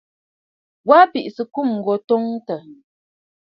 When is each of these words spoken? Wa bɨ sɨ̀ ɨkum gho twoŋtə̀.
Wa 0.87 0.99
bɨ 1.11 1.19
sɨ̀ 1.35 1.45
ɨkum 1.47 1.69
gho 1.85 1.93
twoŋtə̀. 2.07 2.59